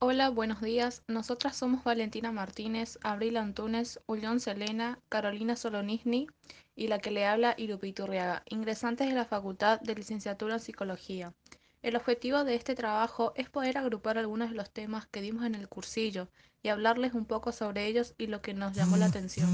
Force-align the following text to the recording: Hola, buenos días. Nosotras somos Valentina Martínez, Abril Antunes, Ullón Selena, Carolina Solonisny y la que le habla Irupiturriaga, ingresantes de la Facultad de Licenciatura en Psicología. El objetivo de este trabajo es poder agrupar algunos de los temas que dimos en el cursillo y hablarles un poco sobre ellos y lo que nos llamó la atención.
Hola, 0.00 0.28
buenos 0.28 0.60
días. 0.60 1.02
Nosotras 1.08 1.56
somos 1.56 1.82
Valentina 1.82 2.30
Martínez, 2.30 3.00
Abril 3.02 3.36
Antunes, 3.36 3.98
Ullón 4.06 4.38
Selena, 4.38 5.00
Carolina 5.08 5.56
Solonisny 5.56 6.28
y 6.76 6.86
la 6.86 7.00
que 7.00 7.10
le 7.10 7.26
habla 7.26 7.56
Irupiturriaga, 7.58 8.44
ingresantes 8.48 9.08
de 9.08 9.14
la 9.16 9.24
Facultad 9.24 9.80
de 9.80 9.96
Licenciatura 9.96 10.54
en 10.54 10.60
Psicología. 10.60 11.34
El 11.82 11.96
objetivo 11.96 12.44
de 12.44 12.54
este 12.54 12.76
trabajo 12.76 13.32
es 13.34 13.50
poder 13.50 13.76
agrupar 13.76 14.18
algunos 14.18 14.50
de 14.50 14.54
los 14.54 14.70
temas 14.70 15.08
que 15.08 15.20
dimos 15.20 15.44
en 15.44 15.56
el 15.56 15.68
cursillo 15.68 16.28
y 16.62 16.68
hablarles 16.68 17.14
un 17.14 17.24
poco 17.24 17.50
sobre 17.50 17.86
ellos 17.86 18.14
y 18.18 18.28
lo 18.28 18.40
que 18.40 18.54
nos 18.54 18.74
llamó 18.74 18.96
la 18.98 19.06
atención. 19.06 19.48